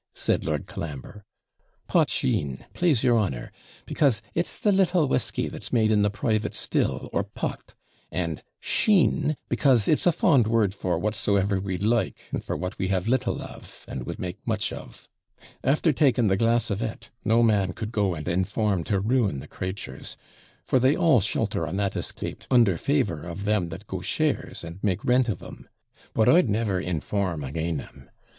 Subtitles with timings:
[0.15, 1.23] said Lord Colambre.
[1.87, 3.51] POTSHEEN, plase your honour;
[3.85, 7.75] becaase it's the little whisky that's made in the private still or pot;
[8.11, 12.87] and SHEEN, becaase it's a fond word for whatsoever we'd like, and for what we
[12.87, 15.07] have little of, and would make much of:
[15.63, 19.47] after taking the glass of it, no man could go and inform to ruin the
[19.47, 20.17] CRATURES,
[20.65, 24.83] for they all shelter on that estate under favour of them that go shares, and
[24.83, 25.69] make rent of 'em
[26.15, 28.09] but I'd never inform again' 'em.